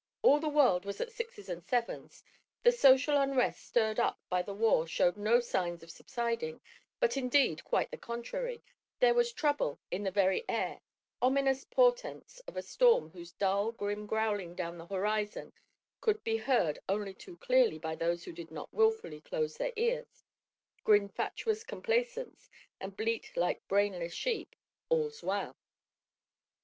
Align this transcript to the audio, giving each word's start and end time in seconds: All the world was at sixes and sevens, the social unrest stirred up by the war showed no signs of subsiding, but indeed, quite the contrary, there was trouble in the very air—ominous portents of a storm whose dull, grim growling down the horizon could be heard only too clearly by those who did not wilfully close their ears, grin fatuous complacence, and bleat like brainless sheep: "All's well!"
All 0.23 0.39
the 0.39 0.49
world 0.49 0.83
was 0.83 0.99
at 0.99 1.11
sixes 1.11 1.47
and 1.47 1.63
sevens, 1.63 2.23
the 2.63 2.71
social 2.71 3.21
unrest 3.21 3.63
stirred 3.63 3.99
up 3.99 4.19
by 4.29 4.41
the 4.41 4.51
war 4.55 4.87
showed 4.87 5.15
no 5.15 5.39
signs 5.39 5.83
of 5.83 5.91
subsiding, 5.91 6.59
but 6.99 7.17
indeed, 7.17 7.63
quite 7.63 7.91
the 7.91 7.99
contrary, 7.99 8.63
there 8.99 9.13
was 9.13 9.31
trouble 9.31 9.79
in 9.91 10.01
the 10.01 10.09
very 10.09 10.43
air—ominous 10.49 11.65
portents 11.65 12.39
of 12.47 12.57
a 12.57 12.63
storm 12.63 13.11
whose 13.11 13.33
dull, 13.33 13.71
grim 13.73 14.07
growling 14.07 14.55
down 14.55 14.79
the 14.79 14.87
horizon 14.87 15.53
could 15.99 16.23
be 16.23 16.37
heard 16.37 16.79
only 16.89 17.13
too 17.13 17.37
clearly 17.37 17.77
by 17.77 17.93
those 17.93 18.23
who 18.23 18.31
did 18.31 18.49
not 18.49 18.73
wilfully 18.73 19.21
close 19.21 19.57
their 19.57 19.71
ears, 19.75 20.23
grin 20.83 21.09
fatuous 21.09 21.63
complacence, 21.63 22.49
and 22.79 22.97
bleat 22.97 23.37
like 23.37 23.61
brainless 23.67 24.15
sheep: 24.15 24.55
"All's 24.89 25.21
well!" 25.21 25.55